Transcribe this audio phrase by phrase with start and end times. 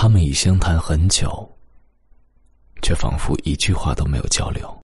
[0.00, 1.28] 他们已相谈很久，
[2.82, 4.78] 却仿佛一句话都没有交流。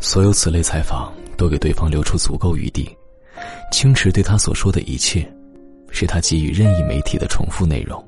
[0.00, 2.88] 所有此类采访都给对方留出足够余地，
[3.70, 5.30] 轻视对他所说的一切，
[5.90, 8.02] 是他给予任意媒体的重复内容，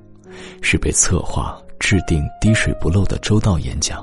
[0.63, 4.03] 是被策划制定滴水不漏的周到演讲。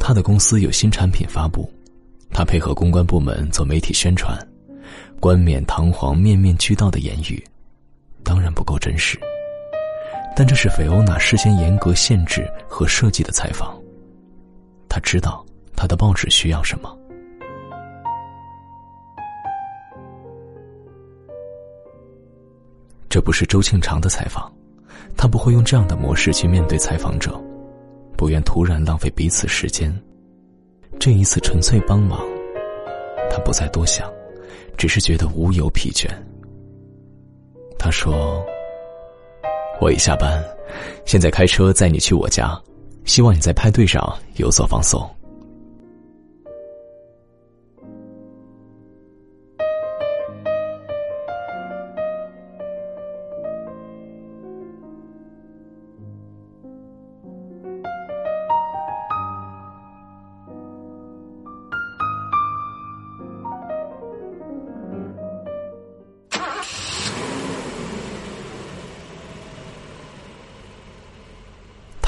[0.00, 1.72] 他的公司有新产品发布，
[2.32, 4.36] 他配合公关部门做媒体宣传，
[5.22, 7.40] 冠冕堂皇、面面俱到的言语，
[8.24, 9.16] 当然不够真实。
[10.34, 13.80] 但这是菲欧娜事先严格限制和设计的采访，
[14.88, 15.46] 他知道。
[15.76, 16.96] 他的报纸需要什么？
[23.08, 24.52] 这不是周庆长的采访，
[25.16, 27.40] 他不会用这样的模式去面对采访者，
[28.16, 29.96] 不愿突然浪费彼此时间。
[30.98, 32.20] 这一次纯粹帮忙，
[33.30, 34.08] 他不再多想，
[34.76, 36.06] 只是觉得无由疲倦。
[37.78, 38.44] 他说
[39.80, 40.42] ：“我已下班，
[41.04, 42.60] 现在开车载你去我家，
[43.04, 44.02] 希望你在派对上
[44.36, 45.08] 有所放松。”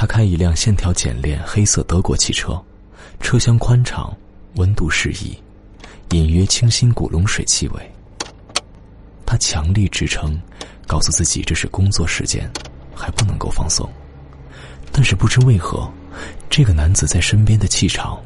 [0.05, 2.63] 他开一辆线条简练、黑色德国汽车，
[3.21, 4.15] 车厢宽敞，
[4.57, 5.35] 温度适宜，
[6.11, 7.93] 隐约清新古龙水气味。
[9.25, 10.39] 他强力支撑，
[10.87, 12.47] 告诉自己这是工作时间，
[12.95, 13.91] 还不能够放松。
[14.93, 15.91] 但是不知为何，
[16.51, 18.23] 这个男子在身边的气场，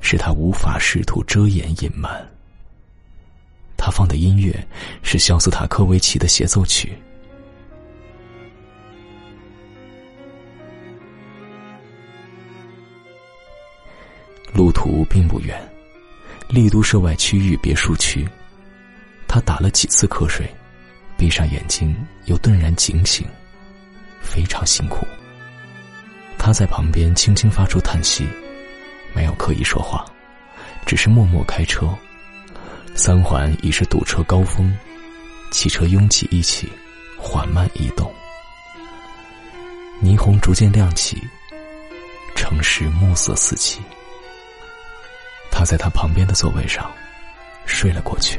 [0.00, 2.26] 使他无法试图遮掩隐瞒。
[3.76, 4.66] 他放的音乐
[5.02, 6.98] 是肖斯塔科维奇的协奏曲。
[14.52, 15.56] 路途并不远，
[16.48, 18.26] 丽都涉外区域别墅区。
[19.26, 20.48] 他打了几次瞌睡，
[21.16, 21.94] 闭上眼睛
[22.24, 23.26] 又顿然警醒，
[24.20, 25.06] 非常辛苦。
[26.38, 28.26] 他在旁边轻轻发出叹息，
[29.14, 30.04] 没有刻意说话，
[30.86, 31.92] 只是默默开车。
[32.94, 34.74] 三环已是堵车高峰，
[35.50, 36.68] 汽车拥挤一起，
[37.18, 38.12] 缓慢移动。
[40.02, 41.22] 霓虹逐渐亮起，
[42.34, 43.80] 城市暮色四起。
[45.58, 46.88] 他在他旁边的座位上
[47.66, 48.38] 睡了过去。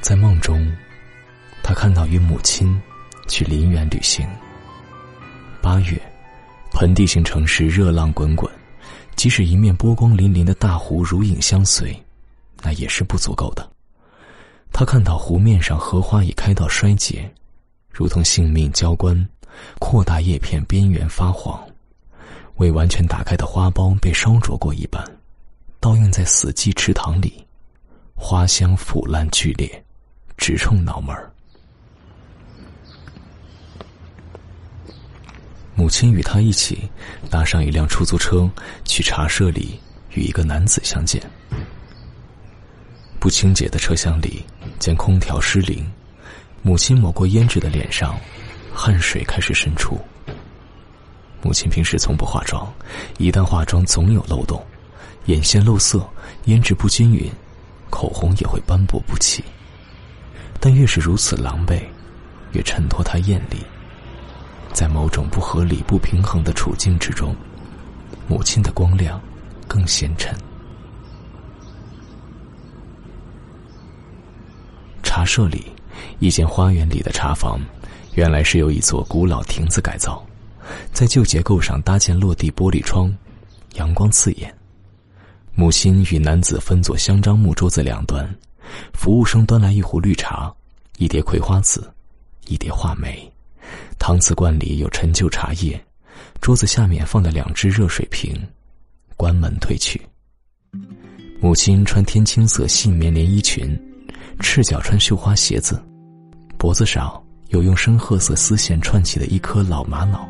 [0.00, 0.66] 在梦中，
[1.62, 2.82] 他看到与母亲
[3.28, 4.28] 去林园旅行。
[5.66, 6.00] 八月，
[6.70, 8.48] 盆地型城市热浪滚滚，
[9.16, 12.00] 即使一面波光粼粼的大湖如影相随，
[12.62, 13.68] 那也是不足够的。
[14.70, 17.28] 他看到湖面上荷花已开到衰竭，
[17.90, 19.28] 如同性命交关，
[19.80, 21.60] 扩大叶片边缘发黄，
[22.58, 25.04] 未完全打开的花苞被烧灼过一般，
[25.80, 27.44] 倒映在死寂池塘里，
[28.14, 29.84] 花香腐烂剧烈，
[30.36, 31.28] 直冲脑门儿。
[35.78, 36.90] 母亲与他一起
[37.30, 38.50] 搭上一辆出租车，
[38.86, 39.78] 去茶社里
[40.14, 41.22] 与一个男子相见。
[43.20, 44.42] 不清洁的车厢里，
[44.78, 45.86] 见空调失灵，
[46.62, 48.18] 母亲抹过胭脂的脸上，
[48.72, 50.00] 汗水开始渗出。
[51.42, 52.72] 母亲平时从不化妆，
[53.18, 54.64] 一旦化妆总有漏洞，
[55.26, 56.08] 眼线漏色，
[56.46, 57.30] 胭脂不均匀，
[57.90, 59.44] 口红也会斑驳不齐。
[60.58, 61.82] 但越是如此狼狈，
[62.52, 63.58] 越衬托她艳丽。
[64.76, 67.34] 在某种不合理、不平衡的处境之中，
[68.28, 69.18] 母亲的光亮
[69.66, 70.36] 更显沉。
[75.02, 75.64] 茶社里，
[76.18, 77.58] 一间花园里的茶房，
[78.16, 80.22] 原来是由一座古老亭子改造，
[80.92, 83.10] 在旧结构上搭建落地玻璃窗，
[83.76, 84.54] 阳光刺眼。
[85.54, 88.28] 母亲与男子分坐香樟木桌子两端，
[88.92, 90.54] 服务生端来一壶绿茶，
[90.98, 91.90] 一碟葵花籽，
[92.46, 93.32] 一碟话梅。
[94.06, 95.84] 搪瓷罐里有陈旧茶叶，
[96.40, 98.40] 桌子下面放了两只热水瓶，
[99.16, 100.00] 关门退去。
[101.40, 103.76] 母亲穿天青色细棉连衣裙，
[104.38, 105.82] 赤脚穿绣花鞋子，
[106.56, 110.24] 脖子上有用深褐色丝线串起的一颗老玛瑙。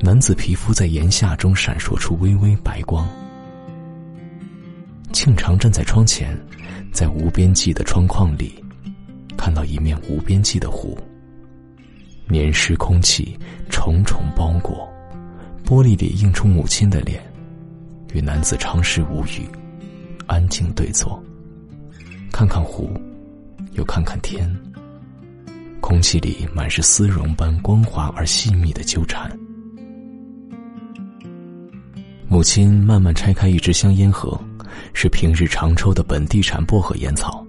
[0.00, 3.08] 男子皮肤在炎夏中闪烁出微微白光，
[5.12, 6.36] 庆长站在窗前，
[6.92, 8.52] 在无边际的窗框里，
[9.38, 10.98] 看到一面无边际的湖。
[12.32, 13.38] 黏湿空气
[13.68, 14.90] 重重包裹，
[15.66, 17.22] 玻璃里映出母亲的脸，
[18.14, 19.46] 与男子长时无语，
[20.26, 21.22] 安静对坐。
[22.32, 22.90] 看看湖，
[23.72, 24.50] 又看看天。
[25.82, 29.30] 空气里满是丝绒般光滑而细密的纠缠。
[32.28, 34.40] 母亲慢慢拆开一支香烟盒，
[34.94, 37.46] 是平日常抽的本地产薄荷烟草，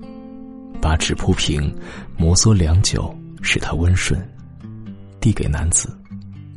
[0.82, 1.74] 把纸铺平，
[2.18, 4.22] 摩挲良久，使它温顺。
[5.24, 5.98] 递给男子，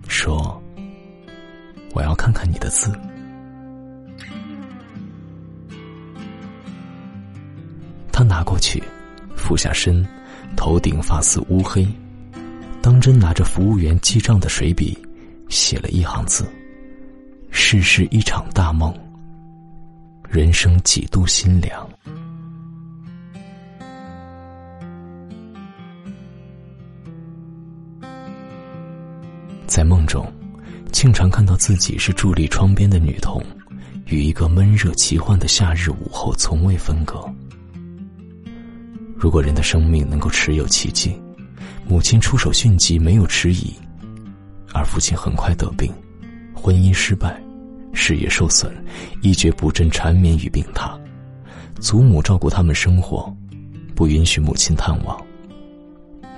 [0.08, 0.60] 说
[1.94, 2.90] ：“我要看看你的字。”
[8.10, 8.82] 他拿过去，
[9.36, 10.04] 俯下身，
[10.56, 11.86] 头顶发丝乌黑，
[12.82, 14.98] 当真拿着服务员记账的水笔，
[15.48, 16.44] 写了一行字
[17.52, 18.92] ：“世事一场大梦，
[20.28, 21.88] 人生几度心凉。”
[29.66, 30.26] 在梦中，
[30.92, 33.44] 庆常看到自己是伫立窗边的女童，
[34.06, 37.22] 与一个闷热奇幻的夏日午后从未分隔。
[39.16, 41.18] 如果人的生命能够持有奇迹，
[41.86, 43.74] 母亲出手迅疾，没有迟疑，
[44.72, 45.92] 而父亲很快得病，
[46.54, 47.40] 婚姻失败，
[47.92, 48.72] 事业受损，
[49.22, 50.96] 一蹶不振，缠绵于病榻。
[51.80, 53.34] 祖母照顾他们生活，
[53.94, 55.20] 不允许母亲探望。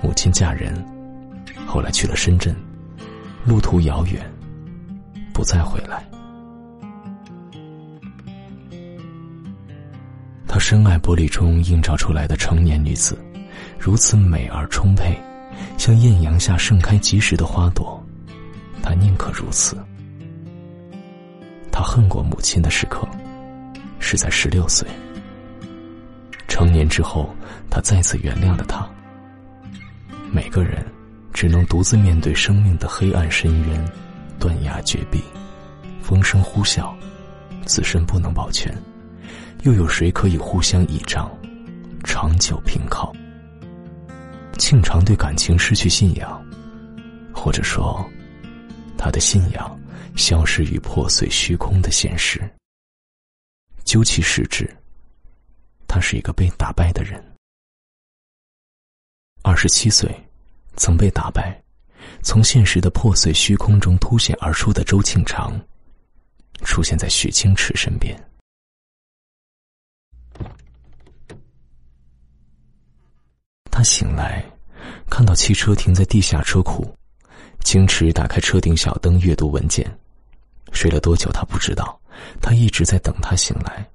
[0.01, 0.73] 母亲嫁人，
[1.65, 2.55] 后来去了深圳。
[3.45, 4.31] 路途遥远，
[5.33, 6.03] 不再回来。
[10.47, 13.17] 他深爱玻璃中映照出来的成年女子，
[13.79, 15.17] 如此美而充沛，
[15.77, 18.03] 像艳阳下盛开及时的花朵。
[18.81, 19.77] 他宁可如此。
[21.71, 23.07] 他恨过母亲的时刻，
[23.99, 24.87] 是在十六岁。
[26.47, 27.33] 成年之后，
[27.69, 28.87] 他再次原谅了她。
[30.31, 30.85] 每个人。
[31.33, 33.91] 只能独自面对生命的黑暗深渊，
[34.39, 35.21] 断崖绝壁，
[36.01, 36.93] 风声呼啸，
[37.65, 38.75] 自身不能保全，
[39.63, 41.31] 又有谁可以互相倚仗，
[42.03, 43.13] 长久凭靠？
[44.57, 46.45] 庆长对感情失去信仰，
[47.33, 48.05] 或者说，
[48.97, 49.79] 他的信仰
[50.15, 52.41] 消失于破碎虚空的现实。
[53.85, 54.69] 究其实质，
[55.87, 57.23] 他是一个被打败的人。
[59.41, 60.13] 二十七岁。
[60.79, 61.61] 曾被打败，
[62.23, 65.59] 从现实的破碎虚空中凸显而出的周庆长，
[66.63, 68.17] 出现在许清池身边。
[73.69, 74.43] 他醒来，
[75.09, 76.95] 看到汽车停在地下车库，
[77.59, 79.85] 清池打开车顶小灯阅读文件。
[80.71, 81.99] 睡了多久他不知道，
[82.41, 83.85] 他一直在等他醒来，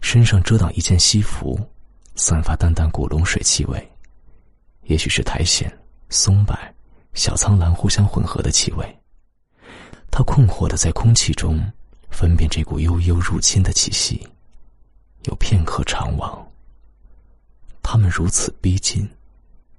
[0.00, 1.58] 身上遮挡一件西服，
[2.16, 3.92] 散发淡淡古龙水气味，
[4.82, 5.72] 也许是苔藓。
[6.10, 6.56] 松柏、
[7.14, 8.98] 小苍兰互相混合的气味，
[10.10, 11.60] 他困惑的在空气中
[12.10, 14.26] 分辨这股悠悠入侵的气息，
[15.24, 16.46] 有片刻长望。
[17.82, 19.08] 他们如此逼近，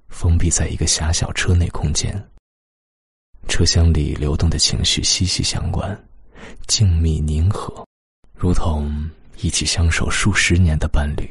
[0.08, 2.12] 封闭在一个狭小车内空间。
[3.48, 5.96] 车厢里流动的情绪息息相关，
[6.66, 7.84] 静谧凝和，
[8.34, 9.10] 如同
[9.40, 11.28] 一起相守数十年的伴侣。